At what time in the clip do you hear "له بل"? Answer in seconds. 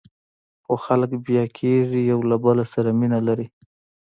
2.29-2.57